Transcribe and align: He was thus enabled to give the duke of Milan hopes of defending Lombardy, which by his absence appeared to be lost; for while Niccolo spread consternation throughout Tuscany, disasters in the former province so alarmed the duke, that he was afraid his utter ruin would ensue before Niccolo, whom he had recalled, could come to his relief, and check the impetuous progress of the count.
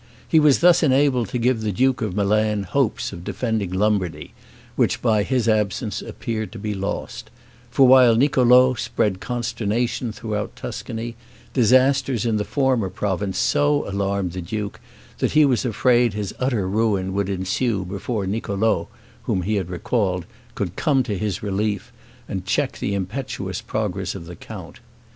He 0.27 0.39
was 0.39 0.61
thus 0.61 0.81
enabled 0.81 1.29
to 1.29 1.37
give 1.37 1.61
the 1.61 1.71
duke 1.71 2.01
of 2.01 2.15
Milan 2.15 2.63
hopes 2.63 3.13
of 3.13 3.23
defending 3.23 3.71
Lombardy, 3.71 4.33
which 4.75 4.99
by 4.99 5.21
his 5.21 5.47
absence 5.47 6.01
appeared 6.01 6.51
to 6.53 6.57
be 6.57 6.73
lost; 6.73 7.29
for 7.69 7.87
while 7.87 8.15
Niccolo 8.15 8.73
spread 8.73 9.19
consternation 9.19 10.11
throughout 10.11 10.55
Tuscany, 10.55 11.15
disasters 11.53 12.25
in 12.25 12.37
the 12.37 12.43
former 12.43 12.89
province 12.89 13.37
so 13.37 13.87
alarmed 13.87 14.31
the 14.31 14.41
duke, 14.41 14.79
that 15.19 15.33
he 15.33 15.45
was 15.45 15.65
afraid 15.65 16.15
his 16.15 16.33
utter 16.39 16.67
ruin 16.67 17.13
would 17.13 17.29
ensue 17.29 17.85
before 17.85 18.25
Niccolo, 18.25 18.87
whom 19.25 19.43
he 19.43 19.53
had 19.57 19.69
recalled, 19.69 20.25
could 20.55 20.75
come 20.75 21.03
to 21.03 21.15
his 21.15 21.43
relief, 21.43 21.91
and 22.27 22.47
check 22.47 22.79
the 22.79 22.95
impetuous 22.95 23.61
progress 23.61 24.15
of 24.15 24.25
the 24.25 24.35
count. 24.35 24.79